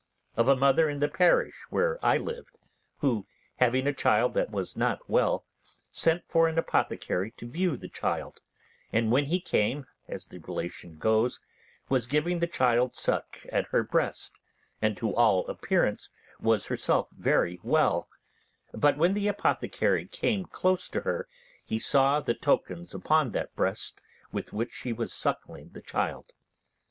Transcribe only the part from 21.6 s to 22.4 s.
he saw the